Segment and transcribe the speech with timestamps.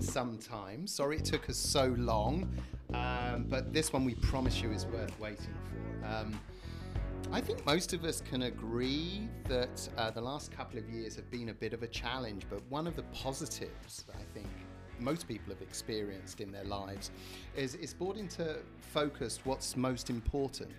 [0.00, 0.86] some time.
[0.86, 2.48] Sorry it took us so long,
[2.94, 6.06] um, but this one we promise you is worth waiting for.
[6.06, 6.40] Um,
[7.32, 11.30] I think most of us can agree that uh, the last couple of years have
[11.30, 14.48] been a bit of a challenge, but one of the positives that I think
[14.98, 17.10] most people have experienced in their lives
[17.56, 20.70] is it's brought into focus what's most important.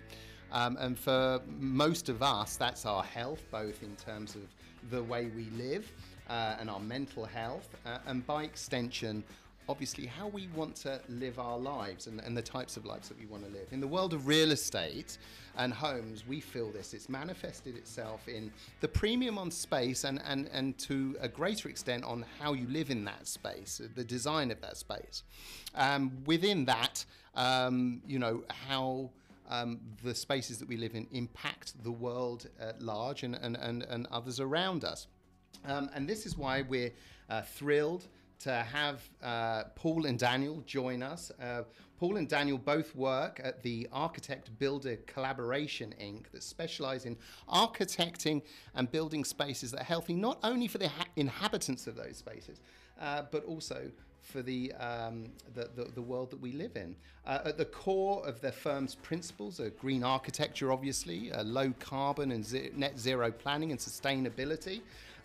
[0.52, 4.42] Um, and for most of us, that's our health, both in terms of
[4.90, 5.90] the way we live
[6.28, 9.24] uh, and our mental health, uh, and by extension,
[9.68, 13.18] obviously how we want to live our lives and, and, the types of lives that
[13.18, 13.68] we want to live.
[13.70, 15.18] In the world of real estate
[15.56, 16.94] and homes, we feel this.
[16.94, 18.50] It's manifested itself in
[18.80, 22.90] the premium on space and, and, and to a greater extent on how you live
[22.90, 25.22] in that space, the design of that space.
[25.74, 29.10] Um, within that, um, you know, how.
[29.50, 33.82] Um, the spaces that we live in impact the world at large and, and, and,
[33.82, 35.08] and others around us.
[35.64, 36.92] Um, and this is why we're
[37.28, 38.06] uh, thrilled
[38.40, 41.30] to have uh, Paul and Daniel join us.
[41.40, 41.62] Uh,
[41.98, 47.16] Paul and Daniel both work at the Architect Builder Collaborative Inc., that specialize in
[47.48, 48.42] architecting
[48.74, 52.60] and building spaces that are healthy not only for the ha- inhabitants of those spaces,
[53.00, 53.88] uh, but also
[54.20, 56.96] for the, um, the, the, the, world that we live in.
[57.26, 62.32] Uh, at the core of their firm's principles are green architecture, obviously, uh, low carbon
[62.32, 64.80] and ze- net zero planning and sustainability.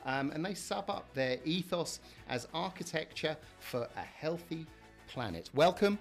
[0.07, 4.65] Um, and they sub up their ethos as architecture for a healthy
[5.07, 5.49] planet.
[5.53, 5.99] Welcome,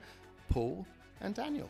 [0.48, 0.86] Paul
[1.20, 1.68] and Daniel.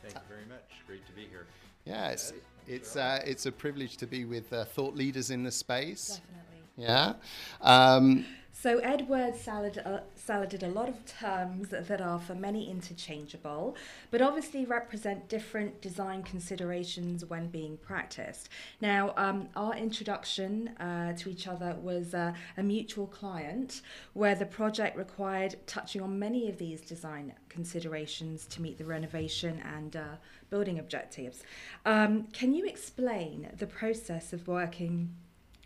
[0.00, 0.70] Thank you very much.
[0.86, 1.46] Great to be here.
[1.84, 2.32] Yes,
[2.68, 6.20] it's uh, it's a privilege to be with uh, thought leaders in the space.
[6.20, 6.52] Definitely.
[6.76, 7.14] Yeah.
[7.60, 8.24] Um,
[8.62, 13.74] so Edward salad, uh, saladed a lot of terms that are for many interchangeable,
[14.12, 18.50] but obviously represent different design considerations when being practiced.
[18.80, 24.46] Now, um, our introduction uh, to each other was uh, a mutual client where the
[24.46, 30.02] project required touching on many of these design considerations to meet the renovation and uh,
[30.50, 31.42] building objectives.
[31.84, 35.16] Um, can you explain the process of working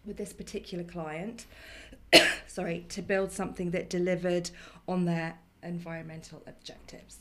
[0.07, 1.45] with this particular client?
[2.47, 4.51] sorry, to build something that delivered
[4.89, 7.19] on their environmental objectives?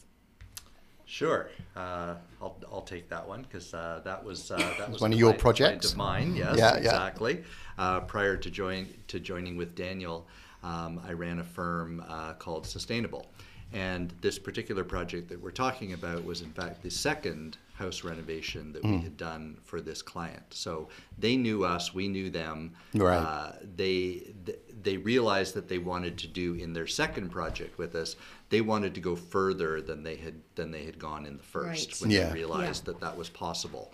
[1.08, 5.14] Sure, uh, I'll, I'll take that one because uh, that was uh, that was one
[5.14, 6.36] of your projects of mine.
[6.36, 7.44] Yes, yeah, exactly.
[7.78, 8.00] Yeah.
[8.08, 10.28] prior to join to joining with Daniel,
[10.64, 13.28] um, I ran a firm uh, called Sustainable,
[13.74, 18.72] and this particular project that we're talking about was in fact the second house renovation
[18.72, 18.92] that mm.
[18.92, 20.44] we had done for this client.
[20.52, 20.88] So
[21.18, 22.74] they knew us, we knew them.
[22.94, 23.18] Right.
[23.18, 24.34] Uh, they
[24.82, 28.16] they realized that they wanted to do in their second project with us.
[28.50, 31.92] They wanted to go further than they had than they had gone in the first
[31.92, 32.02] right.
[32.02, 32.28] when yeah.
[32.28, 32.94] they realized yeah.
[32.94, 33.94] that that was possible.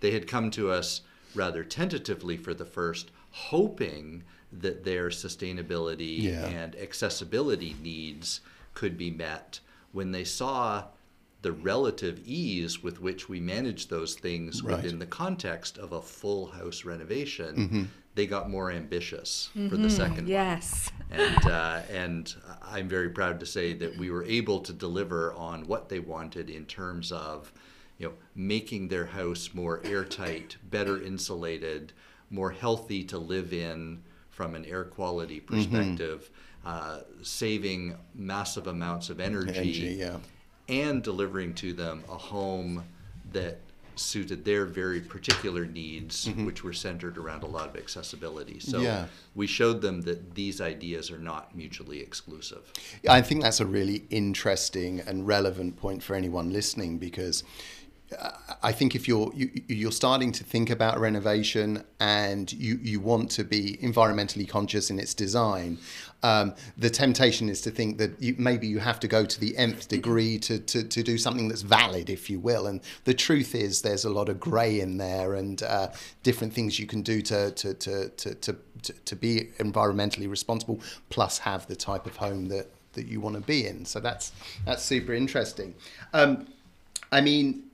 [0.00, 1.02] They had come to us
[1.34, 4.22] rather tentatively for the first, hoping
[4.52, 6.46] that their sustainability yeah.
[6.46, 8.40] and accessibility needs
[8.76, 9.58] could be met.
[9.90, 10.84] When they saw
[11.42, 14.76] the relative ease with which we manage those things right.
[14.76, 17.84] within the context of a full house renovation, mm-hmm.
[18.14, 19.68] they got more ambitious mm-hmm.
[19.68, 20.90] for the second yes.
[21.08, 21.20] one.
[21.20, 25.66] And, uh, and I'm very proud to say that we were able to deliver on
[25.66, 27.52] what they wanted in terms of
[27.98, 31.94] you know, making their house more airtight, better insulated,
[32.28, 35.54] more healthy to live in from an air quality mm-hmm.
[35.54, 36.45] perspective, mm-hmm.
[36.66, 40.18] Uh, saving massive amounts of energy, energy yeah
[40.68, 42.84] and delivering to them a home
[43.32, 43.58] that
[43.98, 46.44] suited their very particular needs, mm-hmm.
[46.44, 48.60] which were centered around a lot of accessibility.
[48.60, 49.06] So yeah.
[49.34, 52.70] we showed them that these ideas are not mutually exclusive.
[53.08, 57.42] I think that's a really interesting and relevant point for anyone listening because
[58.62, 62.78] I think if you're you, are you are starting to think about renovation and you,
[62.80, 65.78] you want to be environmentally conscious in its design,
[66.22, 69.56] um, the temptation is to think that you, maybe you have to go to the
[69.56, 72.66] nth degree to, to, to do something that's valid, if you will.
[72.66, 75.88] And the truth is, there's a lot of grey in there and uh,
[76.22, 78.56] different things you can do to to, to, to, to,
[78.92, 80.80] to be environmentally responsible,
[81.10, 83.84] plus have the type of home that, that you want to be in.
[83.84, 84.32] So that's
[84.64, 85.74] that's super interesting.
[86.12, 86.46] Um,
[87.12, 87.64] I mean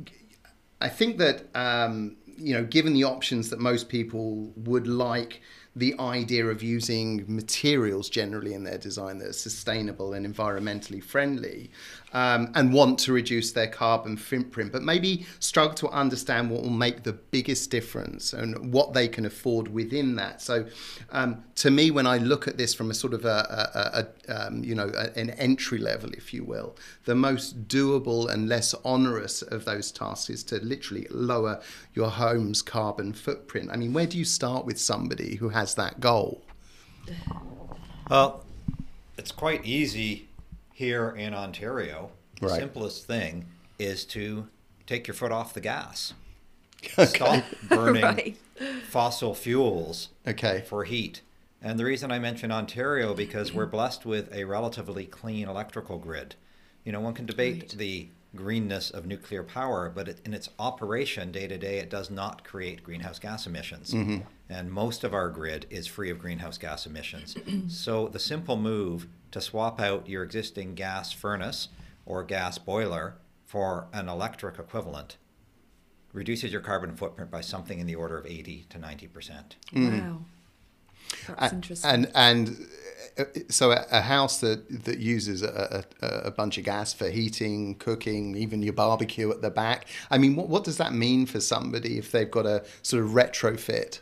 [0.81, 5.41] I think that um, you know, given the options that most people would like
[5.75, 11.71] the idea of using materials generally in their design that are sustainable and environmentally friendly
[12.13, 16.71] um, and want to reduce their carbon footprint, but maybe struggle to understand what will
[16.71, 20.43] make the biggest difference and what they can afford within that.
[20.43, 20.67] So,
[21.11, 24.47] um, to me, when I look at this from a sort of a, a, a
[24.47, 28.75] um, you know a, an entry level, if you will, the most doable and less
[28.85, 31.61] onerous of those tasks is to literally lower
[31.95, 33.71] your home's carbon footprint.
[33.73, 36.43] I mean, where do you start with somebody who has that goal?
[38.11, 38.45] Well,
[39.17, 40.29] it's quite easy
[40.73, 42.11] here in Ontario.
[42.41, 42.59] The Right.
[42.59, 43.47] simplest thing
[43.79, 44.49] is to
[44.87, 46.13] take your foot off the gas.
[46.85, 47.05] Okay.
[47.07, 48.37] Stop burning Right.
[48.85, 50.65] fossil fuels Okay.
[50.67, 51.23] for heat.
[51.63, 56.35] And the reason I mention Ontario because we're blessed with a relatively clean electrical grid.
[56.85, 57.69] You know, one can debate Right.
[57.79, 62.11] the greenness of nuclear power, but it, in its operation day to day, it does
[62.11, 63.95] not create greenhouse gas emissions.
[63.95, 64.19] Mm-hmm.
[64.53, 67.37] And most of our grid is free of greenhouse gas emissions.
[67.69, 71.69] so the simple move to swap out your existing gas furnace
[72.05, 73.15] or gas boiler
[73.47, 75.17] for an electric equivalent
[76.13, 79.57] reduces your carbon footprint by something in the order of 80 to 90 percent.
[79.75, 80.19] Wow.
[81.29, 81.91] That's interesting.
[81.91, 82.67] And and
[83.19, 87.09] uh, so a, a house that that uses a, a, a bunch of gas for
[87.11, 89.87] heating, cooking, even your barbecue at the back.
[90.11, 93.11] I mean, what what does that mean for somebody if they've got a sort of
[93.11, 94.01] retrofit?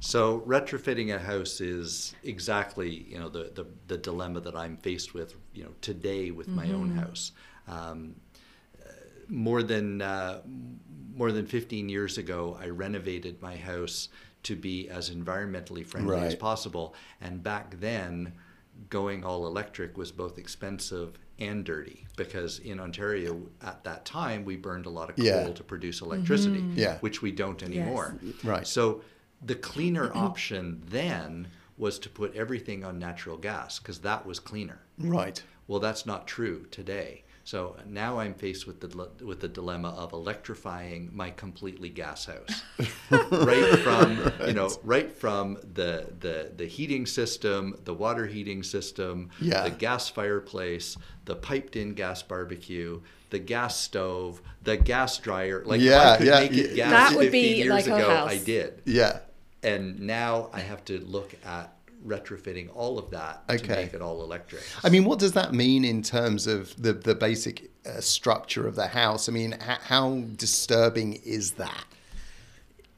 [0.00, 5.12] So retrofitting a house is exactly you know the, the, the dilemma that I'm faced
[5.12, 7.32] with you know today with my own house.
[7.66, 8.14] Um,
[8.80, 8.90] uh,
[9.28, 10.40] more than uh,
[11.14, 14.08] more than 15 years ago, I renovated my house
[14.44, 18.32] to be as environmentally friendly as possible, and back then,
[18.90, 24.56] going all electric was both expensive and dirty because in Ontario at that time we
[24.56, 25.52] burned a lot of coal Yeah.
[25.52, 26.78] to produce electricity, mm-hmm.
[26.78, 26.98] Yeah.
[26.98, 28.16] which we don't anymore.
[28.42, 28.66] Right.
[28.66, 29.02] So
[29.42, 34.80] the cleaner option then was to put everything on natural gas because that was cleaner.
[34.98, 35.40] Right.
[35.68, 37.22] Well, that's not true today.
[37.48, 42.62] So now I'm faced with the with the dilemma of electrifying my completely gas house,
[43.10, 49.30] right from you know right from the the the heating system, the water heating system,
[49.40, 49.62] Yeah.
[49.62, 53.00] the gas fireplace, the piped in gas barbecue,
[53.30, 55.62] the gas stove, the gas dryer.
[55.64, 58.10] Like Yeah, I could yeah, make it gas That would 15 be years like ago,
[58.14, 58.30] house.
[58.30, 59.20] I did Yeah.
[59.62, 61.72] and now I have to look at
[62.08, 63.84] retrofitting all of that to Okay.
[63.84, 64.62] make it all electric.
[64.82, 68.74] I mean, what does that mean in terms of the the basic uh, structure of
[68.74, 69.28] the house?
[69.28, 71.84] I mean, h- how disturbing is that?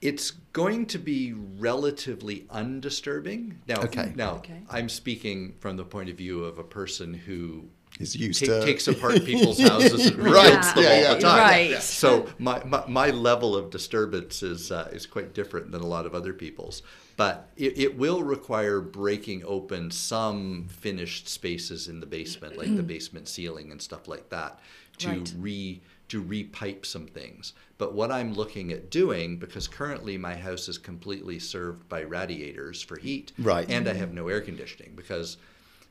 [0.02, 3.58] it's going to be relatively undisturbing.
[3.68, 4.14] Now, Okay.
[4.16, 4.62] now Okay.
[4.70, 7.64] I'm speaking from the point of view of a person who
[8.00, 11.14] Is used ta- to takes apart people's houses and Right, rebuilds them yeah, all yeah,
[11.14, 11.38] the time.
[11.38, 11.82] right.
[11.82, 16.06] So my, my, my level of disturbance is uh, is quite different than a lot
[16.06, 16.82] of other people's.
[17.16, 22.82] But it, it will require breaking open some finished spaces in the basement, like the
[22.94, 24.58] basement ceiling and stuff like that,
[24.98, 25.34] to Right.
[25.38, 27.52] re to repipe some things.
[27.78, 32.82] But what I'm looking at doing, because currently my house is completely served by radiators
[32.82, 33.70] for heat, Right.
[33.70, 35.36] and I have no air conditioning because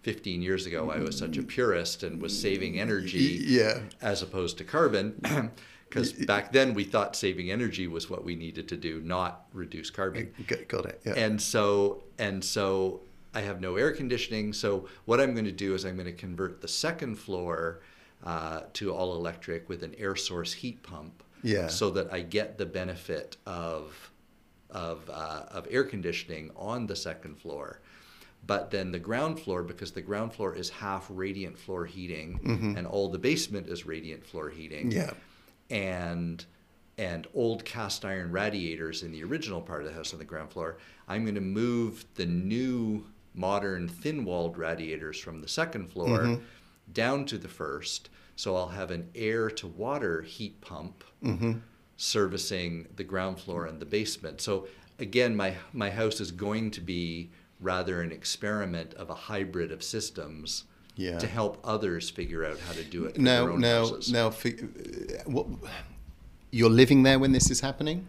[0.04, 3.80] 15 years ago I was such a purist and was saving energy Yeah.
[4.02, 5.22] as opposed to carbon.
[5.90, 9.90] Because back then we thought saving energy was what we needed to do, not reduce
[9.90, 10.32] carbon.
[10.46, 11.02] Got, got it.
[11.04, 11.14] Yeah.
[11.16, 13.02] And so and so
[13.34, 14.54] I have no air conditioning.
[14.54, 17.80] So what I'm going to do is I'm going to convert the second floor
[18.24, 21.24] uh, to all electric with an air source heat pump.
[21.42, 21.66] Yeah.
[21.70, 24.12] So that I get the benefit of
[24.70, 27.80] of uh, of air conditioning on the second floor.
[28.50, 32.78] But then the ground floor, because the ground floor is half radiant floor heating, mm-hmm.
[32.78, 35.12] and all the basement is radiant floor heating yeah.
[35.70, 36.44] and
[36.98, 40.52] and old cast iron radiators in the original part of the house on the ground
[40.52, 40.80] floor.
[41.08, 46.44] I'm going to move the new modern thin walled radiators from the second floor mm-hmm.
[46.92, 48.10] down to the first.
[48.36, 51.60] So I'll have an air to water heat pump mm-hmm.
[51.98, 54.42] servicing the ground floor and the basement.
[54.42, 59.72] So again, my my house is going to be rather an experiment of a hybrid
[59.72, 60.64] of systems
[60.96, 61.18] Yeah.
[61.20, 63.18] to help others figure out how to do it.
[63.20, 64.12] Now, their own now, houses.
[64.12, 65.46] now, fi- uh, what?
[66.52, 68.08] You're living there when this is happening.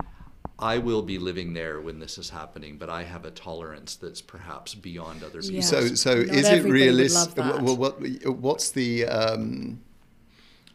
[0.58, 4.20] I will be living there when this is happening, but I have a tolerance that's
[4.20, 5.62] perhaps beyond other Yeah.
[5.62, 7.36] So, so Not is it realistic?
[7.38, 7.62] love that.
[7.62, 9.06] What, what, what's the?
[9.06, 9.80] Um,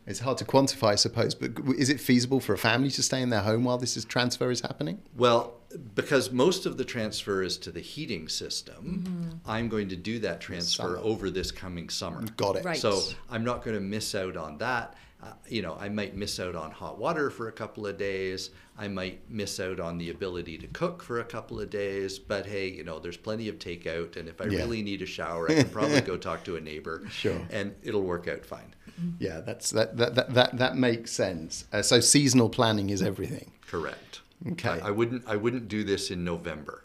[0.08, 3.22] it's hard to quantify, I suppose, but is it feasible for a family to stay
[3.22, 5.00] in their home while this is transfer is happening?
[5.16, 5.56] Well,
[5.96, 10.42] because most of the transfer is to the heating system, I'm going to do that
[10.42, 10.98] transfer Summer.
[10.98, 12.24] over this coming summer.
[12.38, 12.66] Got it.
[12.66, 12.78] Right.
[12.78, 14.96] So I'm not going to miss out on that.
[15.24, 18.52] Uh, you know, I might miss out on hot water for a couple of days.
[18.78, 22.20] I might miss out on the ability to cook for a couple of days.
[22.20, 24.60] But hey, you know, there's plenty of takeout, and if I Yeah.
[24.60, 27.04] really need a shower, I can probably go talk to a neighbor.
[27.10, 27.40] Sure.
[27.50, 28.76] And it'll work out fine.
[29.18, 31.66] Yeah, that's that that that that, that makes sense.
[31.74, 33.52] Uh, so seasonal planning is everything.
[33.68, 34.22] Correct.
[34.52, 34.80] Okay.
[34.82, 35.24] I, I wouldn't.
[35.28, 36.84] I wouldn't do this in November.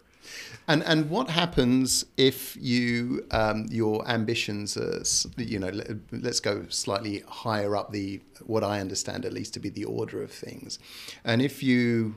[0.69, 5.03] And and what happens if you um, your ambitions are
[5.37, 9.61] you know let, let's go slightly higher up the what I understand at least to
[9.61, 10.79] be the order of things,
[11.25, 12.17] and if you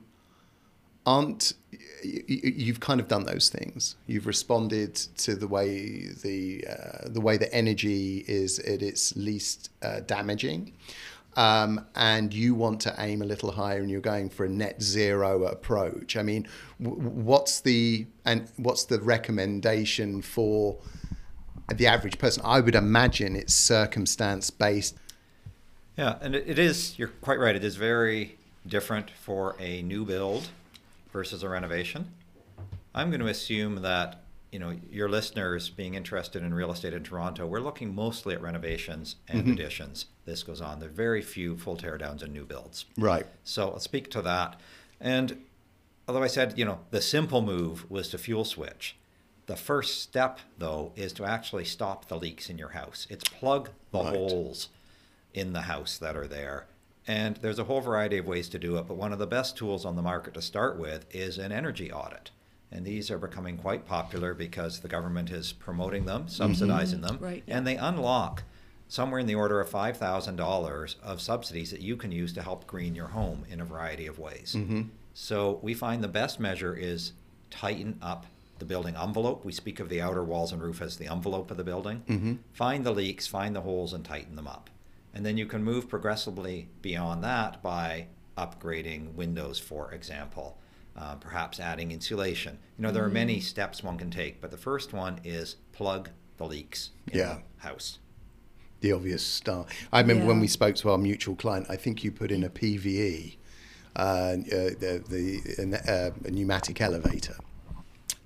[1.06, 1.54] aren't
[2.04, 3.96] you've kind of done those things.
[4.08, 9.70] You've responded to the way the uh, the way the energy is at its least
[9.82, 10.74] uh, damaging,
[11.36, 14.82] um, and you want to aim a little higher, and you're going for a net
[14.82, 16.16] zero approach.
[16.18, 16.48] I mean,
[16.82, 20.78] w- what's the and what's the recommendation for
[21.74, 22.44] the average person?
[22.46, 24.98] I would imagine it's circumstance based.
[25.98, 30.06] Yeah, and it, it is, you're quite right, it is very different for a new
[30.06, 30.50] build
[31.12, 32.08] versus a renovation.
[32.96, 34.23] I'm going to assume that,
[34.54, 38.42] you know, your listeners being interested in real estate in Toronto, we're looking mostly at
[38.42, 39.54] renovations and mm-hmm.
[39.54, 40.06] additions.
[40.26, 40.80] This goes on.
[40.80, 42.86] There are very few full teardowns and new builds.
[42.96, 43.26] Right.
[43.44, 44.60] So I'll speak to that.
[45.02, 45.42] And
[46.08, 48.96] although I said, you know, the simple move was to fuel switch,
[49.48, 53.08] the first step, though, is to actually stop the leaks in your house.
[53.10, 54.16] It's plug the Right.
[54.16, 54.70] holes
[55.34, 56.68] in the house that are there.
[57.08, 59.58] And there's a whole variety of ways to do it, but one of the best
[59.58, 62.30] tools on the market to start with is an energy audit.
[62.74, 66.30] And these are becoming quite popular because the government is promoting them, mm-hmm.
[66.30, 68.44] subsidizing them, Right, and they unlock
[68.88, 72.96] somewhere in the order of $5,000 of subsidies that you can use to help green
[72.96, 74.56] your home in a variety of ways.
[74.58, 74.84] Mm-hmm.
[75.14, 77.14] So we find the best measure is
[77.52, 78.26] tighten up
[78.60, 79.46] the building envelope.
[79.46, 82.04] We speak of the outer walls and roof as the envelope of the building.
[82.08, 82.34] Mm-hmm.
[82.54, 84.70] Find the leaks, find the holes, and tighten them up.
[85.14, 90.58] And then you can move progressively beyond that by upgrading windows, for example,
[90.96, 92.58] uh, perhaps adding insulation.
[92.78, 96.10] You know, there are many steps one can take, but the first one is plug
[96.38, 97.38] the leaks in Yeah.
[97.58, 98.00] the house.
[98.82, 99.70] the obvious start.
[99.94, 101.68] I remember when we spoke to our mutual client.
[101.70, 103.38] I think you put in a PVE,
[103.96, 107.38] uh, uh, the, the uh, a pneumatic elevator,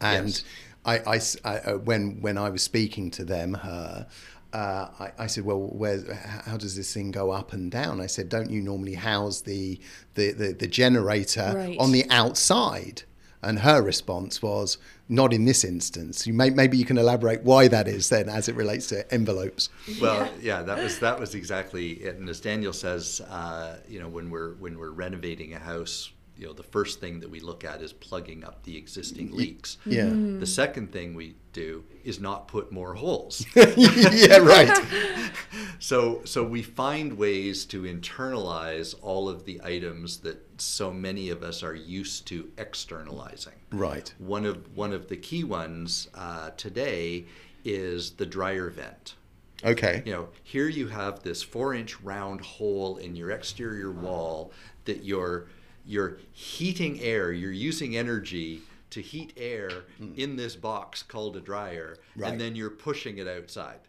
[0.01, 0.43] and Yes.
[0.83, 4.07] I, I s- I- uh, when when I was speaking to them, her.
[4.53, 6.01] Uh, I, I said, "Well, where,
[6.45, 9.79] how does this thing go up and down?" I said, "Don't you normally house the
[10.15, 11.77] the, the, the generator Right.
[11.79, 13.03] on the outside?"
[13.43, 14.77] And her response was,
[15.07, 16.25] "Not in this instance.
[16.25, 19.69] You may, maybe you can elaborate why that is then, as it relates to envelopes."
[20.01, 22.15] Well, yeah, that was that was exactly it.
[22.15, 26.47] And as Daniel says, uh, you know, when we're when we're renovating a house, you
[26.47, 29.77] know, the first thing that we look at is plugging up the existing leaks.
[29.85, 30.09] Yeah.
[30.11, 33.45] The second thing we do is not put more holes.
[33.55, 34.77] yeah, right.
[35.79, 41.41] so so we find ways to internalize all of the items that so many of
[41.43, 43.53] us are used to externalizing.
[43.71, 44.13] Right.
[44.19, 47.25] One of one of the key ones uh, today
[47.65, 49.15] is the dryer vent.
[49.65, 50.03] Okay.
[50.05, 54.51] You know, here you have this four-inch round hole in your exterior wall
[54.85, 55.47] that you're
[55.87, 57.31] you're heating air.
[57.31, 60.11] You're using energy to heat air hmm.
[60.15, 62.31] in this box called a dryer, Right.
[62.31, 63.79] and then you're pushing it outside.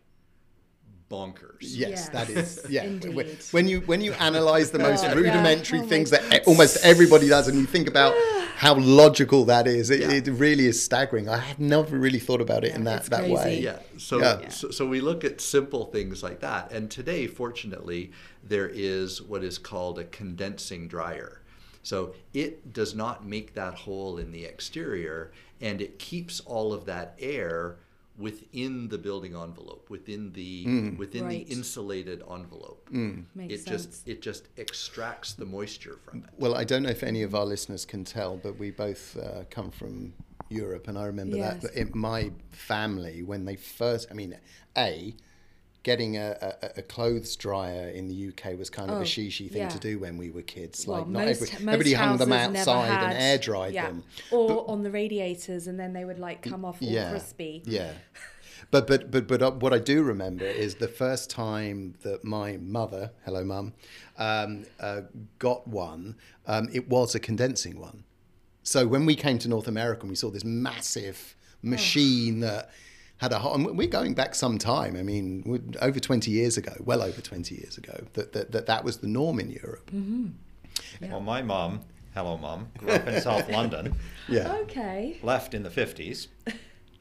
[1.10, 1.56] Bonkers.
[1.62, 2.66] Yes, Yes, that is.
[2.68, 2.84] Yeah.
[2.84, 3.14] indeed.
[3.14, 5.14] When- When you when you analyze the most Oh, yeah.
[5.14, 8.12] rudimentary Oh things that e- almost everybody does, and you think about
[8.56, 10.10] how logical that is, it, Yeah.
[10.12, 11.26] it really is staggering.
[11.28, 13.40] I have never really thought about it in Yeah, that it's that way.
[13.42, 13.62] crazy.
[13.62, 13.78] Yeah.
[13.96, 14.48] So, Yeah.
[14.50, 18.12] so so we look at simple things like that, and today, fortunately,
[18.44, 21.38] there is what is called a condensing dryer.
[21.88, 25.33] So it does not make that hole in the exterior,
[25.66, 27.76] and it keeps all of that air
[28.18, 30.99] within the building envelope, within the Mm.
[30.99, 31.47] within Right.
[31.47, 32.83] the insulated envelope.
[32.92, 33.87] Makes it sense.
[33.87, 36.30] just it just extracts the moisture from it.
[36.37, 39.45] Well, I don't know if any of our listeners can tell, but we both uh,
[39.50, 40.12] come from
[40.50, 41.62] Europe, and I remember Yes.
[41.62, 44.09] that in my family when they first.
[44.11, 44.37] I mean,
[44.76, 45.14] a
[45.88, 49.50] getting a, a, a clothes dryer in the UK was kind of Oh, a shishi
[49.50, 49.68] thing yeah.
[49.68, 50.87] to do when we were kids.
[50.87, 53.87] Well, like not most, every, most everybody hung them outside and air dried yeah.
[53.87, 54.04] them.
[54.30, 57.62] or on the radiators, and then they would like come off all yeah, crispy.
[57.64, 57.92] Yeah.
[58.71, 62.59] But but but but uh, what I do remember is the first time that my
[62.59, 63.73] mother, hello mum,
[64.18, 65.02] um, uh,
[65.38, 66.16] got one.
[66.47, 68.04] Um, it was a condensing one.
[68.62, 72.71] So when we came to North America and we saw this massive machine that
[73.18, 74.96] had a, ho- and we're going back some time.
[74.96, 78.84] I mean, over twenty years ago, well over twenty years ago, that that that, that
[78.84, 79.90] was the norm in Europe.
[79.92, 81.10] Mm-hmm.
[81.10, 81.80] Well, my mom,
[82.14, 83.94] hello mom, grew up in South London,
[84.28, 85.18] Yeah, Okay.
[85.22, 86.28] left in the 50s,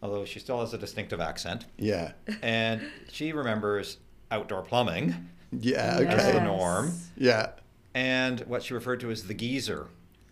[0.01, 1.65] although she still has a distinctive accent.
[1.77, 2.81] yeah, And
[3.11, 3.97] she remembers
[4.31, 5.99] outdoor plumbing yeah.
[5.99, 6.19] Yes.
[6.25, 7.51] as the norm yeah.
[7.93, 9.87] and what she referred to as the geyser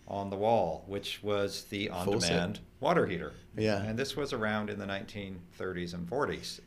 [0.07, 3.33] on the wall, which was the on demand water heater.
[3.57, 3.81] Yeah.
[3.81, 6.59] And this was around in the 1930s and 40s.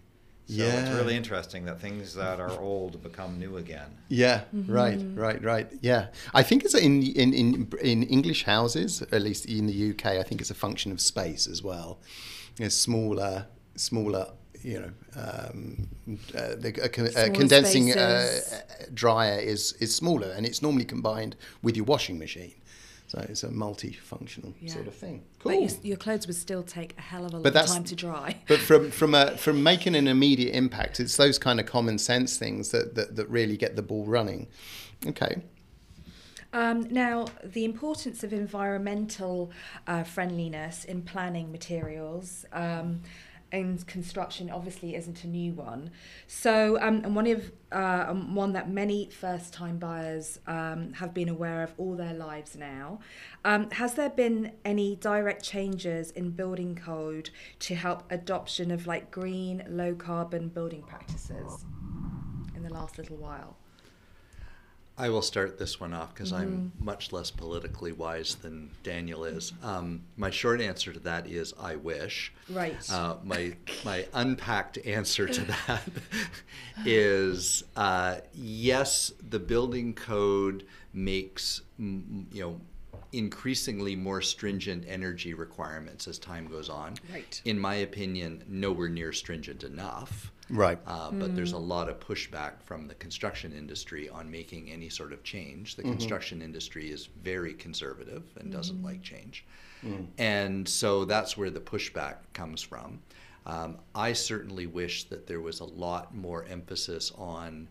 [0.50, 3.90] So it's really interesting that things that are old become new again.
[4.09, 5.71] Yeah, right, right, right.
[5.83, 10.07] Yeah, I think it's in, in in in English houses, at least in the UK.
[10.07, 11.99] I think it's a function of space as well.
[12.59, 14.28] It's smaller, smaller.
[14.62, 15.88] You know, um,
[16.35, 18.40] uh, the a, con- a condensing uh,
[18.95, 22.54] dryer is is smaller, and it's normally combined with your washing machine.
[23.08, 24.72] So it's a multifunctional Yeah.
[24.74, 25.24] sort of thing.
[25.42, 25.60] But Cool.
[25.62, 28.36] your, your clothes would still take a hell of a But that's- time to dry.
[28.46, 32.36] But from from a, from making an immediate impact, it's those kind of common sense
[32.36, 34.46] things that, that, that really get the ball running.
[35.06, 35.42] Okay.
[36.52, 39.50] Um, now, the importance of environmental
[39.86, 43.02] uh, friendliness in planning materials um,
[43.52, 45.90] and construction obviously isn't a new one.
[46.26, 51.28] So, um, and one of uh, um, one that many first-time buyers um, have been
[51.28, 53.00] aware of all their lives now.
[53.44, 59.10] Um, has there been any direct changes in building code to help adoption of like
[59.10, 61.64] green, low-carbon building practices
[62.54, 63.56] in the last little while?
[64.98, 69.52] I will start this one off because I'm much less politically wise than Daniel is.
[69.62, 72.32] Um, my short answer to that is I wish.
[72.50, 72.76] Right.
[72.90, 75.88] Uh, my my unpacked answer to that
[76.84, 82.60] is uh, yes, the building code makes you know
[83.12, 86.94] increasingly more stringent energy requirements as time goes on.
[87.12, 87.40] Right.
[87.44, 90.32] In my opinion, nowhere near stringent enough.
[90.50, 90.78] Right.
[90.86, 95.12] Uh, but there's a lot of pushback from the construction industry on making any sort
[95.12, 95.76] of change.
[95.76, 99.44] The construction industry is very conservative and doesn't like change.
[100.18, 103.00] And so that's where the pushback comes from.
[103.46, 107.68] Um, I certainly wish that there was a lot more emphasis on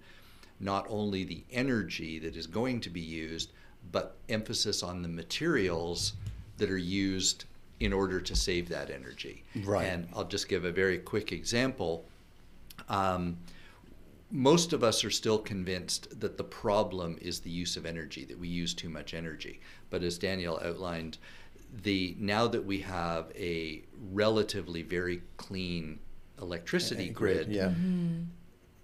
[0.60, 3.52] not only the energy that is going to be used,
[3.92, 6.14] but emphasis on the materials
[6.58, 7.46] that are used
[7.80, 9.44] in order to save that energy.
[9.64, 9.86] Right.
[9.86, 12.06] And I'll just give a very quick example.
[12.90, 13.38] Um,
[14.30, 18.38] most of us are still convinced that the problem is the use of energy, that
[18.38, 19.62] we use too much energy.
[19.90, 21.18] But as Daniel outlined,
[21.84, 26.00] the now that we have a relatively very clean
[26.42, 27.74] electricity grid, Yeah.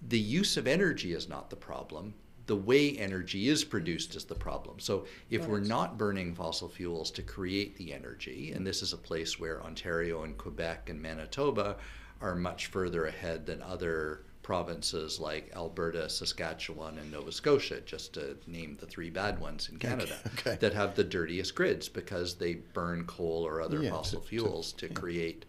[0.07, 2.13] the use of energy is not the problem.
[2.45, 4.79] The way energy is produced is the problem.
[4.79, 8.97] So, if we're not burning fossil fuels to create the energy, and this is a
[8.97, 11.77] place where Ontario and Quebec and Manitoba
[12.23, 18.37] are much further ahead than other provinces like Alberta, Saskatchewan, and Nova Scotia, just to
[18.47, 20.57] name the three bad ones in Canada, okay.
[20.59, 24.73] that have the dirtiest grids because they burn coal or other Yeah, fossil to- fuels
[24.73, 24.93] to yeah.
[24.93, 25.45] create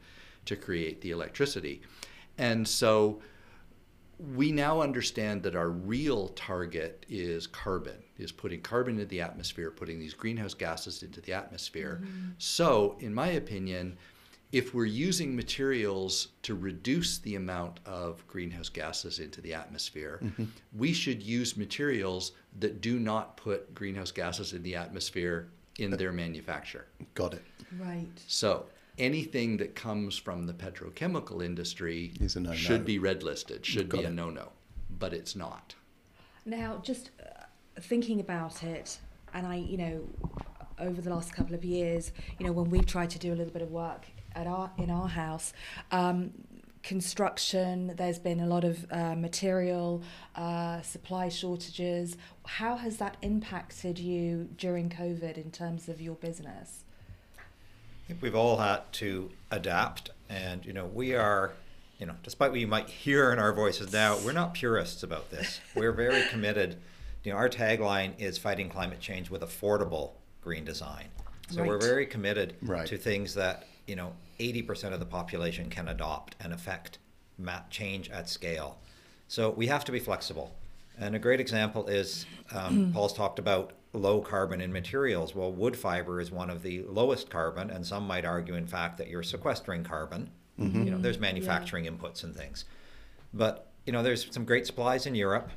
[0.47, 1.81] to create the electricity.
[2.37, 3.23] And so
[4.19, 9.71] we now understand that our real target is carbon, is putting carbon into the atmosphere,
[9.71, 12.03] putting these greenhouse gases into the atmosphere.
[12.03, 12.29] Mm-hmm.
[12.39, 13.97] So, in my opinion,
[14.53, 20.21] if we're using materials to reduce the amount of greenhouse gases into the atmosphere,
[20.77, 26.13] we should use materials that do not put greenhouse gases in the atmosphere in their
[26.13, 26.87] manufacture.
[27.15, 27.43] Got it.
[27.81, 28.07] Right.
[28.29, 28.67] So
[28.99, 32.55] anything that comes from the petrochemical industry Is a no-no.
[32.55, 34.53] should be red listed, should Got be a no-no,
[34.99, 35.75] but it's not.
[36.47, 37.45] Now, just uh,
[37.81, 38.99] thinking about it,
[39.33, 40.09] and I, you know,
[40.79, 43.53] over the last couple of years, you know, when we've tried to do a little
[43.53, 45.53] bit of work at our in our house,
[45.93, 46.33] um,
[46.83, 50.03] construction, there's been a lot of uh, material
[50.37, 52.17] uh, supply shortages.
[52.45, 56.85] How has that impacted you during COVID in terms of your business?
[57.39, 61.53] I think we've all had to adapt, and you know, we are,
[61.99, 65.31] you know, despite what you might hear in our voices now, we're not purists about
[65.31, 65.61] this.
[65.75, 66.77] We're very committed.
[67.23, 70.11] You know, our tagline is fighting climate change with affordable
[70.43, 71.07] green design.
[71.49, 72.87] So we're very committed Right.
[72.87, 76.99] to things that you know 80% of the population can adopt and affect
[77.39, 78.79] ma- change at scale.
[79.29, 80.55] So we have to be flexible.
[80.99, 85.35] And a great example is um, Paul's talked about low carbon in materials.
[85.35, 88.99] Well, wood fiber is one of the lowest carbon, and some might argue, in fact,
[88.99, 90.31] that you're sequestering carbon.
[90.85, 92.65] You know, there's manufacturing inputs and things.
[93.33, 95.51] But you know, there's some great supplies in Europe,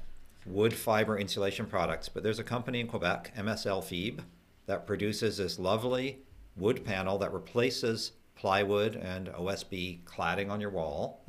[0.45, 2.09] wood fiber insulation products.
[2.09, 4.23] But there's a company in Quebec, MSL Fib,
[4.65, 6.19] that produces this lovely
[6.57, 11.23] wood panel that replaces plywood and OSB cladding on your wall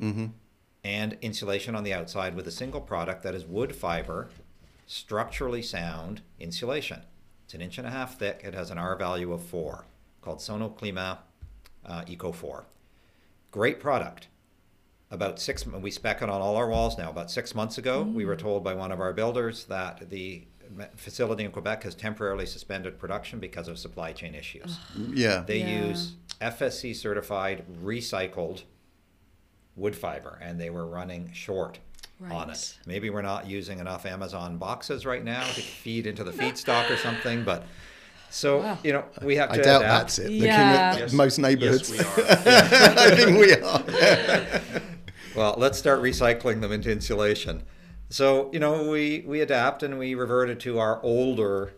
[0.83, 4.29] and insulation on the outside with a single product that is wood fiber,
[4.87, 7.01] structurally sound insulation.
[7.45, 8.41] It's an inch and a half thick.
[8.43, 9.85] It has an R value of four,
[10.21, 11.17] called Sonoclimat
[11.85, 12.65] uh, Eco 4.
[13.51, 14.27] Great product.
[15.11, 17.09] About six, we spec it on all our walls now.
[17.09, 20.43] About six months ago, we were told by one of our builders that the
[20.95, 24.77] facility in Quebec has temporarily suspended production because of supply chain issues.
[25.13, 25.43] Yeah.
[25.45, 25.85] They Yeah.
[25.87, 28.63] use FSC certified recycled
[29.75, 31.79] wood fiber, and they were running short
[32.29, 32.77] on it.
[32.85, 36.97] Maybe we're not using enough Amazon boxes right now to feed into the feedstock or
[36.97, 37.63] something, but
[38.29, 38.77] so Wow.
[38.83, 39.99] you know we have I to doubt adapt.
[40.01, 40.23] that's it.
[40.29, 40.91] Looking Yeah.
[40.93, 41.13] at Yes.
[41.13, 41.89] most neighbourhoods.
[41.91, 42.27] Yes, we are.
[42.99, 44.81] I think we are.
[45.35, 47.61] Well, let's start recycling them into insulation.
[48.09, 51.73] So, you know, we, we adapt and we reverted to our older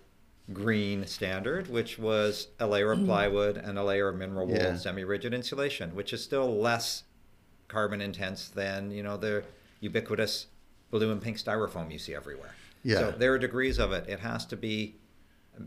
[0.54, 3.06] green standard, which was a layer of mm.
[3.06, 4.76] plywood and a layer of mineral wool Yeah.
[4.78, 7.04] semi-rigid insulation, which is still less
[7.68, 9.44] carbon intense than you know the
[9.80, 10.48] ubiquitous
[10.90, 12.54] blue and pink styrofoam you see everywhere.
[12.84, 12.98] Yeah.
[12.98, 14.10] So there are degrees of it.
[14.10, 14.96] It has to be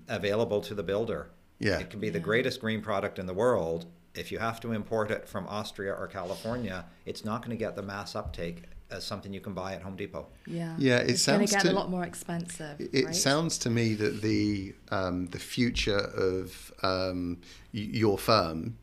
[0.08, 1.28] available to the builder.
[1.58, 1.78] Yeah.
[1.78, 3.86] It can be the greatest green product in the world.
[4.14, 7.74] If you have to import it from Austria or California, it's not going to get
[7.74, 10.26] the mass uptake as something you can buy at Home Depot.
[10.46, 10.74] Yeah.
[10.78, 12.76] Yeah, it it's going to sounds get to- a lot more expensive.
[12.80, 13.14] It right?
[13.14, 15.98] sounds to me that the um, the future
[16.32, 17.38] of um,
[17.72, 18.78] y- your firm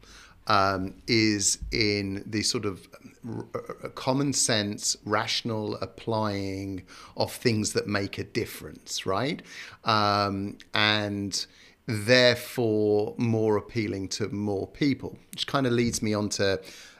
[0.48, 2.88] um, is in the sort of
[3.28, 6.84] r- r- common sense, rational applying
[7.16, 9.42] of things that make a difference, right?
[9.86, 11.46] Um, and
[11.86, 16.60] therefore more appealing to more people, which kind of leads me on to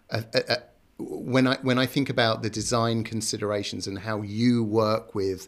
[0.10, 0.58] a, a, a,
[1.02, 5.48] when I when I think about the design considerations and how you work with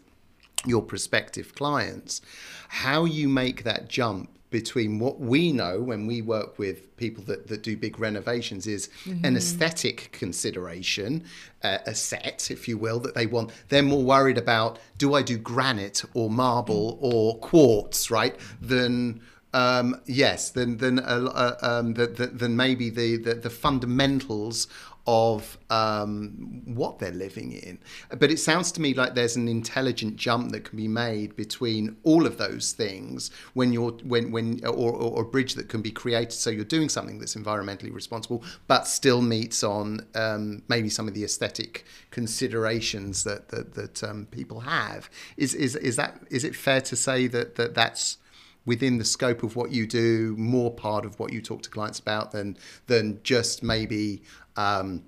[0.66, 2.20] your prospective clients,
[2.68, 7.48] how you make that jump between what we know when we work with people that,
[7.48, 8.88] that do big renovations is
[9.24, 11.24] an aesthetic consideration,
[11.64, 13.50] uh, a set, if you will, that they want.
[13.68, 18.36] They're more worried about do I do granite or marble or quartz, right?
[18.60, 19.20] Than
[19.52, 24.68] um, yes, than than uh, uh, um, the, the, than maybe the, the the fundamentals
[25.06, 27.78] of um, what they're living in.
[28.18, 31.96] But it sounds to me like there's an intelligent jump that can be made between
[32.04, 35.90] all of those things when you're when when or, or, a bridge that can be
[35.90, 36.32] created.
[36.32, 41.14] So you're doing something that's environmentally responsible, but still meets on um, maybe some of
[41.14, 45.10] the aesthetic considerations that that, that um, people have.
[45.36, 48.18] Is is is that is it fair to say that that that's
[48.66, 51.98] within the scope of what you do, more part of what you talk to clients
[51.98, 54.22] about than than just maybe
[54.56, 55.04] um,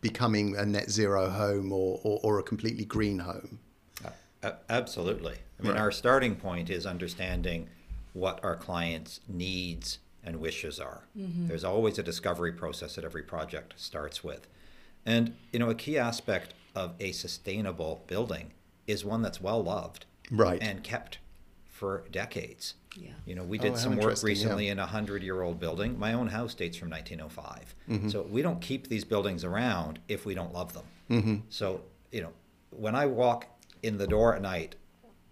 [0.00, 3.58] becoming a net zero home or, or, or a completely green home.
[4.42, 5.36] A- Absolutely.
[5.58, 5.80] I mean, Right.
[5.80, 7.68] our starting point is understanding
[8.12, 11.04] what our clients' needs and wishes are.
[11.14, 14.46] There's always a discovery process that every project starts with.
[15.06, 18.52] And, you know, a key aspect of a sustainable building
[18.86, 20.62] is one that's well loved Right.
[20.62, 21.18] and kept
[21.74, 22.74] for decades.
[22.96, 23.10] Yeah.
[23.26, 24.32] You know, we Oh, did how some work interesting, yeah.
[24.32, 25.98] recently in a hundred year old building.
[25.98, 27.74] My own house dates from 1905.
[27.90, 28.08] Mm-hmm.
[28.10, 30.84] So we don't keep these buildings around if we don't love them.
[31.10, 31.36] Mm-hmm.
[31.48, 31.80] So,
[32.12, 32.30] you know,
[32.70, 33.46] when I walk
[33.82, 34.76] in the door at night,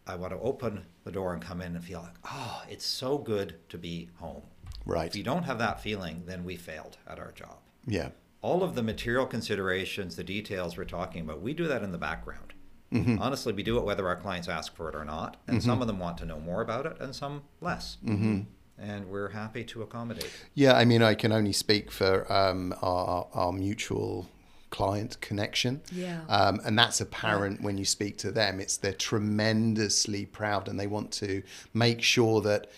[0.04, 3.18] I want to open the door and come in and feel like, oh, it's so
[3.18, 4.42] good to be home.
[4.84, 5.06] Right.
[5.06, 7.58] If you don't have that feeling, then we failed at our job.
[7.86, 8.08] Yeah.
[8.40, 11.98] All of the material considerations, the details we're talking about, we do that in the
[11.98, 12.51] background.
[12.92, 13.18] Mm-hmm.
[13.20, 15.36] Honestly, we do it whether our clients ask for it or not.
[15.46, 17.96] And some of them want to know more about it and some less.
[18.04, 18.40] Mm-hmm.
[18.78, 20.30] And we're happy to accommodate.
[20.54, 24.28] Yeah, I mean, I can only speak for um, our, our mutual
[24.70, 25.82] client connection.
[25.92, 26.22] Yeah.
[26.28, 28.58] Um, and that's apparent when you speak to them.
[28.58, 32.70] It's they're tremendously proud and they want to make sure that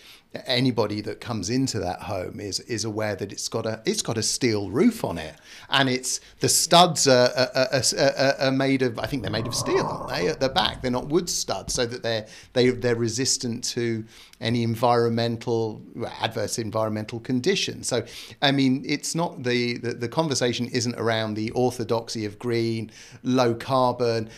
[0.45, 4.17] anybody that comes into that home is is aware that it's got a it's got
[4.17, 5.35] a steel roof on it.
[5.69, 9.55] And it's the studs are, are, are, are, made of I think they're made of
[9.55, 10.81] steel aren't they at the back?
[10.81, 14.05] They're not wood studs so that they're they they're resistant to
[14.41, 15.81] any environmental
[16.21, 17.87] adverse environmental conditions.
[17.87, 18.03] So
[18.41, 22.91] I mean it's not the the, the conversation isn't around the orthodoxy of green
[23.23, 24.29] low carbon.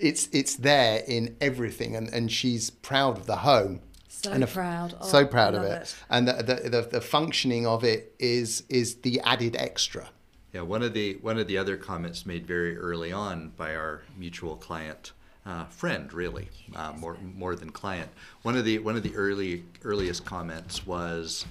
[0.00, 3.80] It's it's there in everything and and she's proud of the home
[4.22, 4.94] So and proud.
[5.00, 8.62] Oh, so proud of love it, and the, the the the functioning of it is
[8.68, 10.10] is the added extra.
[10.52, 14.02] Yeah, one of the one of the other comments made very early on by our
[14.16, 15.12] mutual client
[15.44, 18.10] uh, friend, really uh, more more than client.
[18.42, 21.44] One of the one of the early earliest comments was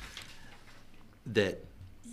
[1.26, 1.66] that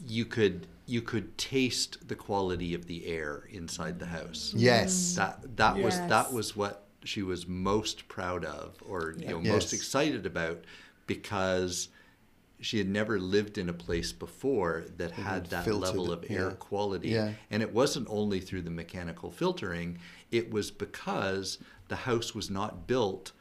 [0.07, 4.53] you could you could taste the quality of the air inside the house.
[4.57, 9.41] Yes, That that was that was what she was most proud of, or you know,
[9.41, 9.53] Yes.
[9.53, 10.65] most excited about,
[11.07, 11.89] because
[12.61, 16.49] she had never lived in a place before that had that filtered level of air
[16.49, 16.55] yeah.
[16.59, 17.09] quality.
[17.11, 17.33] Yeah.
[17.51, 19.99] And it wasn't only through the mechanical filtering;
[20.31, 23.33] it was because the house was not built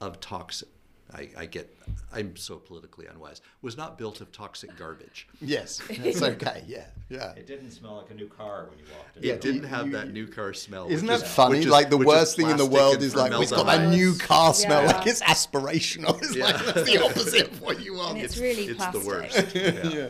[0.00, 0.68] of toxic.
[1.14, 1.74] I, I get.
[2.12, 3.40] I'm so politically unwise.
[3.62, 5.28] Was not built of toxic garbage.
[5.40, 6.62] yes, it's okay.
[6.66, 7.32] Yeah, yeah.
[7.32, 9.22] It didn't smell like a new car when you walked in.
[9.24, 10.86] Yeah, It didn't have you- that new car smell.
[10.88, 11.58] Isn't which that is- funny?
[11.60, 13.92] is- like the worst thing in the world is like it's got formaldehyde.
[13.92, 14.82] that new car smell.
[14.84, 14.92] Yeah.
[14.98, 16.18] Like it's aspirational.
[16.22, 18.16] It's like that's the opposite of what you want.
[18.16, 19.02] And it's really it's plastic.
[19.02, 19.54] the worst.
[19.54, 19.88] Yeah.
[19.88, 20.08] yeah.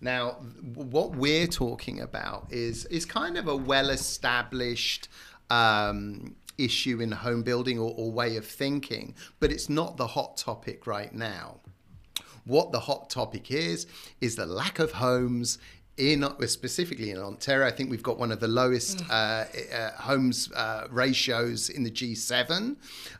[0.00, 0.30] Now,
[0.74, 5.08] what we're talking about is is kind of a well-established
[5.50, 10.36] um, issue in home building or, or way of thinking, but it's not the hot
[10.36, 11.60] topic right now.
[12.44, 13.86] What the hot topic is
[14.20, 15.58] is the lack of homes
[15.96, 17.66] in specifically in Ontario.
[17.66, 19.44] I think we've got one of the lowest uh,
[19.74, 22.76] uh, homes uh, ratios in the G7.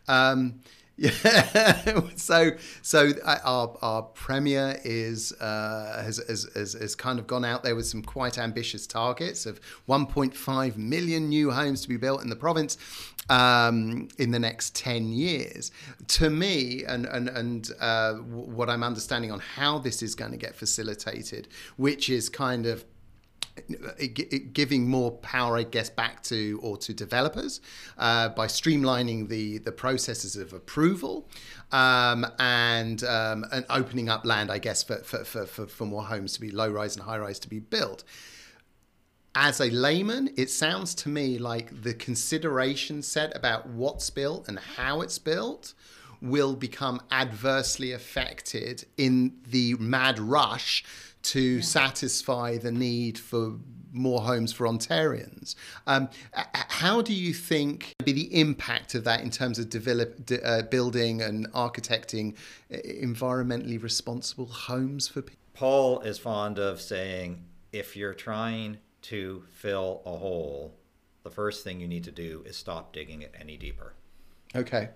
[0.09, 0.61] Um,
[0.97, 2.01] Yeah.
[2.17, 2.51] so
[2.83, 7.75] so uh, our, our premier is uh, has, has, has kind of gone out there
[7.75, 12.37] with some quite ambitious targets of 1.5 million new homes to be built in the
[12.37, 12.77] province
[13.31, 15.71] um, in the next 10 years.
[16.09, 20.37] To me, and and and uh, what I'm understanding on how this is going to
[20.37, 22.85] get facilitated, which is kind of
[24.53, 27.61] giving more power, I guess, back to or to developers
[27.99, 31.29] uh, by streamlining the the processes of approval
[31.71, 36.33] um, and um, and opening up land, I guess, for for, for, for more homes
[36.35, 38.05] to be low rise and high rise to be built.
[39.35, 44.59] As a layman, it sounds to me like the consideration set about what's built and
[44.59, 45.73] how it's built
[46.21, 50.85] will become adversely affected in the mad rush
[51.23, 51.61] to yeah.
[51.63, 53.55] satisfy the need for
[53.93, 55.55] more homes for Ontarians.
[55.87, 60.43] Um, how do you think be the impact of that in terms of develop, de,
[60.45, 62.35] uh, building and architecting
[62.73, 65.39] uh, environmentally responsible homes for people?
[65.55, 70.75] Paul is fond of saying if you're trying to fill a hole,
[71.23, 73.93] the first thing you need to do is stop digging it any deeper.
[74.55, 74.89] Okay.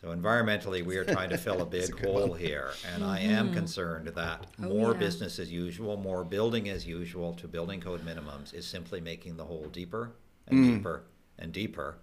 [0.00, 2.38] So environmentally, we are trying to fill a big a hole one.
[2.38, 3.12] here, and mm-hmm.
[3.12, 3.56] I am mm-hmm.
[3.56, 4.98] concerned that oh, more yeah.
[4.98, 9.44] business as usual, more building as usual to building code minimums is simply making the
[9.44, 10.12] hole deeper
[10.46, 10.76] and mm.
[10.76, 11.02] deeper
[11.38, 11.98] and deeper,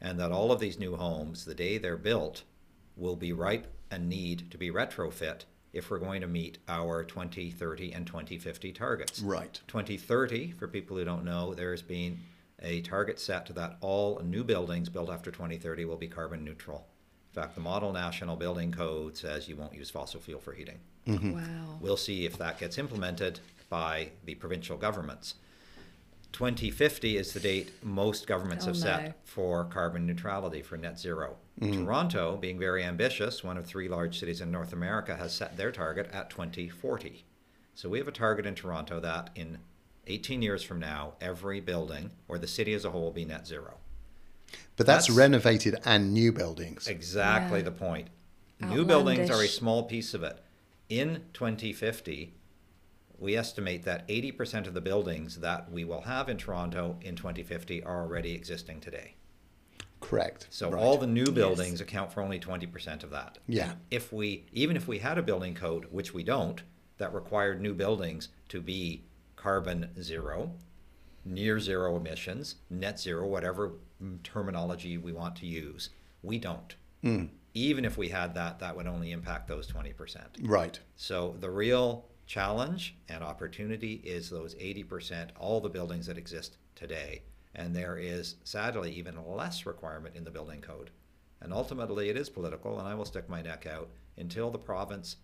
[0.00, 2.44] and that all of these new homes, the day they're built,
[2.96, 7.92] will be ripe and need to be retrofit if we're going to meet our 2030
[7.92, 9.20] and 2050 targets.
[9.20, 9.60] Right.
[9.66, 12.20] 2030, for people who don't know, there's been
[12.62, 16.86] a target set that all new buildings built after 2030 will be carbon neutral.
[17.34, 20.78] In fact, the Model National Building Code says you won't use fossil fuel for heating.
[21.08, 21.32] Mm-hmm.
[21.32, 21.78] Wow.
[21.80, 25.34] We'll see if that gets implemented by the provincial governments.
[26.32, 31.34] 2050 is the date most governments oh, have set for carbon neutrality, for net 0
[31.60, 31.84] mm-hmm.
[31.84, 35.72] Toronto, being very ambitious, one of three large cities in North America, has set their
[35.72, 37.24] target at 2040.
[37.74, 39.58] So we have a target in Toronto that in
[40.06, 43.44] 18 years from now, every building or the city as a whole will be net
[43.44, 43.78] zero.
[44.76, 46.88] But that's, that's renovated and new buildings.
[46.88, 47.64] Exactly yeah.
[47.64, 48.08] the point.
[48.62, 48.76] Outlandish.
[48.76, 50.40] New buildings are a small piece of it.
[50.88, 52.34] In 2050,
[53.18, 57.82] we estimate that 80% of the buildings that we will have in Toronto in 2050
[57.84, 59.14] are already existing today.
[60.00, 60.46] Correct.
[60.50, 60.82] So right.
[60.82, 61.80] all the new buildings yes.
[61.80, 63.38] account for only 20% of that.
[63.46, 63.72] Yeah.
[63.90, 66.62] If we even if we had a building code, which we don't,
[66.98, 69.04] that required new buildings to be
[69.36, 70.52] carbon zero,
[71.24, 73.72] near zero emissions, net zero, whatever
[74.22, 75.90] terminology we want to use.
[76.22, 76.74] We don't.
[77.02, 77.28] Mm.
[77.54, 80.18] Even if we had that, that would only impact those 20%.
[80.42, 80.78] Right.
[80.96, 87.22] So the real challenge and opportunity is those 80%, all the buildings that exist today.
[87.54, 90.90] And there is sadly even less requirement in the building code.
[91.40, 95.16] And ultimately, it is political, and I will stick my neck out until the province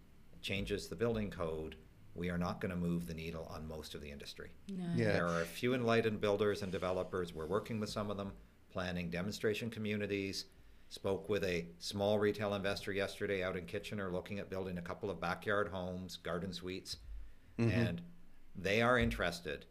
[0.42, 1.76] changes the building code
[2.20, 4.50] we are not going to move the needle on most of the industry.
[4.68, 4.84] No.
[4.94, 5.12] Yeah.
[5.12, 7.34] There are a few enlightened builders and developers.
[7.34, 8.32] We're working with some of them
[8.70, 10.44] planning demonstration communities.
[10.90, 15.10] Spoke with a small retail investor yesterday out in Kitchener looking at building a couple
[15.10, 16.98] of backyard homes, garden suites,
[17.58, 17.70] mm-hmm.
[17.70, 18.02] and
[18.54, 19.64] they are interested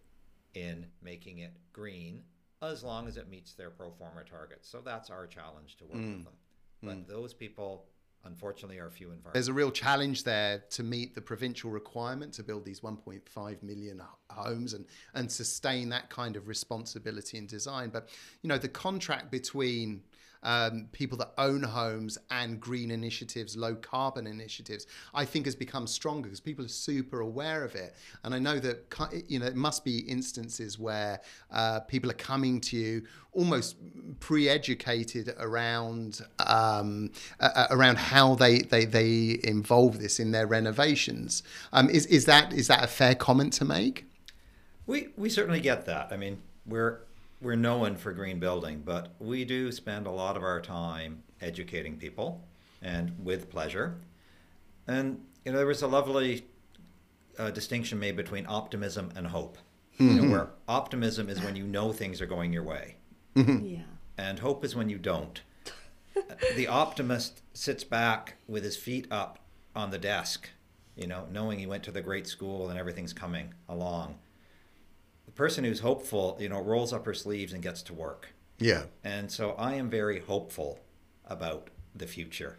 [0.55, 2.23] in making it green
[2.61, 4.67] as long as it meets their pro forma targets.
[4.67, 6.15] So that's our challenge to work mm.
[6.15, 6.33] with them.
[6.81, 7.07] But mm.
[7.07, 7.85] those people
[8.25, 9.31] unfortunately are few and far.
[9.33, 14.01] There's a real challenge there to meet the provincial requirement to build these 1.5 million
[14.29, 17.89] homes and and sustain that kind of responsibility in design.
[17.89, 18.09] But
[18.41, 20.01] you know, the contract between
[20.43, 25.87] um, people that own homes and green initiatives, low carbon initiatives, I think has become
[25.87, 27.95] stronger because people are super aware of it.
[28.23, 28.85] And I know that
[29.27, 31.21] you know it must be instances where
[31.51, 33.75] uh, people are coming to you almost
[34.19, 41.43] pre-educated around um, uh, around how they, they they involve this in their renovations.
[41.73, 44.05] Um, is is that is that a fair comment to make?
[44.85, 46.11] We we certainly get that.
[46.11, 46.99] I mean, we're
[47.41, 51.97] we're known for green building, but we do spend a lot of our time educating
[51.97, 52.43] people
[52.81, 53.95] and with pleasure.
[54.87, 56.45] And you know, there was a lovely
[57.37, 59.57] uh, distinction made between optimism and hope.
[59.95, 60.07] Mm-hmm.
[60.07, 60.31] You know, mm-hmm.
[60.31, 62.95] where optimism is when you know things are going your way.
[63.35, 63.65] Mm-hmm.
[63.65, 63.79] Yeah.
[64.17, 65.41] And hope is when you don't.
[66.55, 69.39] the optimist sits back with his feet up
[69.75, 70.49] on the desk,
[70.95, 74.15] you know, knowing he went to the great school and everything's coming along
[75.29, 78.33] the person who's hopeful, you know, rolls up her sleeves and gets to work.
[78.57, 78.85] Yeah.
[79.03, 80.79] And so I am very hopeful
[81.27, 82.57] about the future.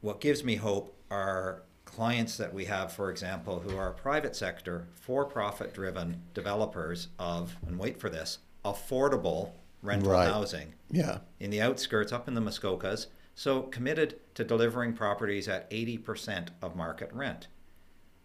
[0.00, 4.88] What gives me hope are clients that we have, for example, who are private sector,
[4.94, 10.28] for profit driven developers of, and wait for this, affordable rental right.
[10.28, 10.74] housing.
[10.90, 11.18] Yeah.
[11.38, 13.06] In the outskirts, up in the Muskokas,
[13.36, 17.46] So committed to delivering properties at 80% of market rent.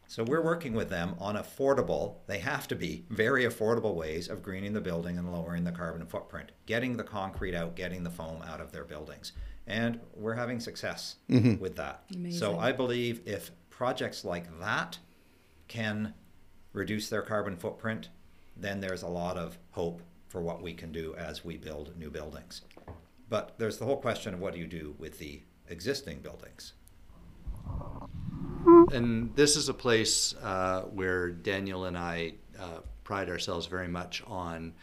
[0.08, 4.44] So we're working with them on affordable, they have to be very affordable ways of
[4.44, 8.42] greening the building and lowering the carbon footprint, getting the concrete out, getting the foam
[8.44, 9.34] out of their buildings.
[9.68, 11.60] And we're having success mm-hmm.
[11.60, 12.04] with that.
[12.32, 15.00] So I believe if projects like that
[15.68, 16.14] can
[16.72, 18.10] reduce their carbon footprint,
[18.56, 22.12] then there's a lot of hope for what we can do as we build new
[22.12, 22.62] buildings.
[23.28, 26.74] But there's the whole question of what do you do with the existing buildings?
[28.92, 34.24] And this is a place uh, where Daniel and I uh, pride ourselves very much
[34.28, 34.74] on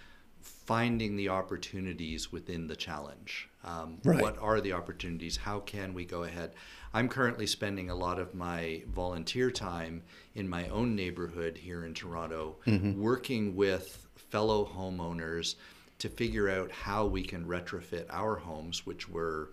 [0.41, 3.49] finding the opportunities within the challenge.
[3.65, 4.21] Um, Right.
[4.21, 5.37] What are the opportunities?
[5.37, 6.55] How can we go ahead?
[6.93, 10.03] I'm currently spending a lot of my volunteer time
[10.35, 12.57] in my own neighborhood here in Toronto,
[13.01, 15.55] working with fellow homeowners
[15.99, 19.51] to figure out how we can retrofit our homes, which were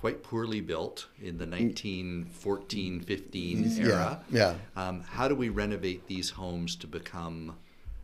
[0.00, 4.18] quite poorly built in the 1914 15 era.
[4.30, 4.54] yeah.
[4.74, 7.56] Um, how do we renovate these homes to become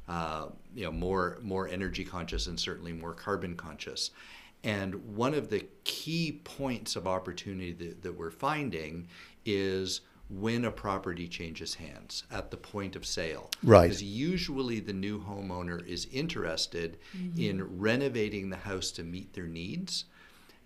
[0.06, 4.10] uh, you know more more energy conscious and certainly more carbon conscious?
[4.62, 9.08] And one of the key points of opportunity that, that we're finding
[9.46, 13.48] is when a property changes hands at the point of sale.
[13.62, 13.84] Right.
[13.84, 16.98] Because usually the new homeowner is interested
[17.38, 20.04] in renovating the house to meet their needs.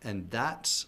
[0.03, 0.87] And that's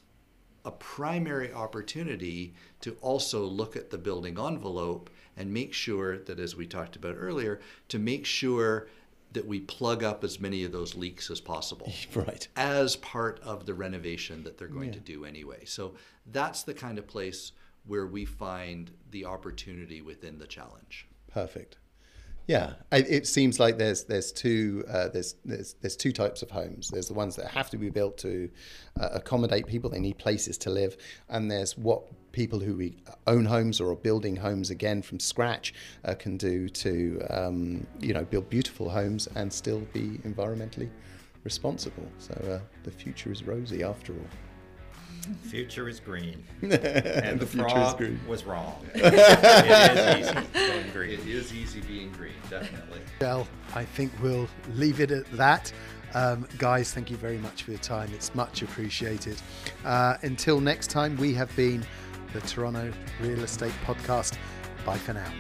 [0.65, 6.55] a primary opportunity to also look at the building envelope and make sure that, as
[6.57, 8.89] we talked about earlier, to make sure
[9.33, 12.47] that we plug up as many of those leaks as possible Right.
[12.55, 15.65] as part of the renovation that they're going to do anyway.
[15.65, 15.95] So
[16.27, 17.53] that's the kind of place
[17.87, 21.09] where we find the opportunity within the challenge.
[21.33, 21.79] Perfect.
[22.47, 26.89] Yeah, it seems like there's there's two uh, there's there's there's two types of homes.
[26.89, 28.51] There's the ones that have to be built to
[29.01, 30.97] uh, accommodate people; they need places to live,
[31.29, 32.03] and there's what
[32.33, 32.91] people who
[33.27, 35.73] own homes or are building homes again from scratch
[36.05, 40.91] uh, can do to um, you know build beautiful homes and still be environmentally
[41.45, 42.09] responsible.
[42.19, 44.52] So uh, the future is rosy after all.
[45.45, 46.43] Future is green.
[46.63, 46.71] And
[47.41, 48.21] the, The future is frog green.
[48.27, 48.85] was wrong.
[48.95, 49.05] it
[50.23, 51.11] is easy going green.
[51.21, 53.01] It is easy being green, definitely.
[53.21, 55.73] Well, I think we'll leave it at that.
[56.15, 58.11] Um, guys, thank you very much for your time.
[58.15, 59.41] It's much appreciated.
[59.85, 61.85] Uh, until next time, we have been
[62.33, 64.37] the Toronto Real Estate Podcast.
[64.85, 65.33] Bye for now.